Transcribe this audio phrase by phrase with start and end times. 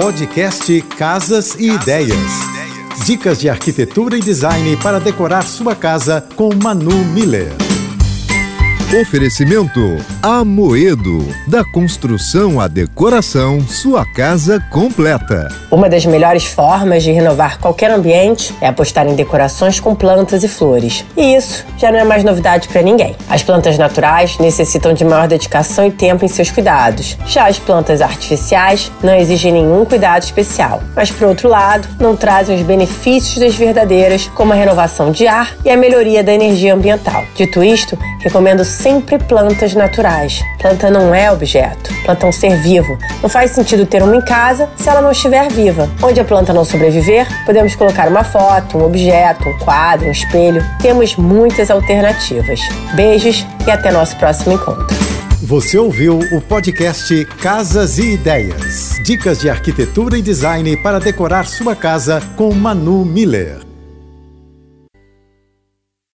[0.00, 2.16] Podcast Casas e Ideias.
[3.04, 7.69] Dicas de arquitetura e design para decorar sua casa com Manu Miller.
[8.92, 11.24] Oferecimento Amoedo.
[11.46, 15.48] Da construção à decoração, sua casa completa.
[15.70, 20.48] Uma das melhores formas de renovar qualquer ambiente é apostar em decorações com plantas e
[20.48, 21.04] flores.
[21.16, 23.14] E isso já não é mais novidade para ninguém.
[23.28, 27.16] As plantas naturais necessitam de maior dedicação e tempo em seus cuidados.
[27.26, 32.56] Já as plantas artificiais não exigem nenhum cuidado especial, mas por outro lado, não trazem
[32.56, 37.22] os benefícios das verdadeiras, como a renovação de ar e a melhoria da energia ambiental.
[37.36, 40.40] Dito isto, recomendo sempre plantas naturais.
[40.58, 42.98] Planta não é objeto, planta é um ser vivo.
[43.22, 45.88] Não faz sentido ter uma em casa se ela não estiver viva.
[46.02, 50.64] Onde a planta não sobreviver, podemos colocar uma foto, um objeto, um quadro, um espelho.
[50.80, 52.60] Temos muitas alternativas.
[52.94, 54.86] Beijos e até nosso próximo encontro.
[55.42, 59.00] Você ouviu o podcast Casas e Ideias.
[59.04, 63.69] Dicas de arquitetura e design para decorar sua casa com Manu Miller.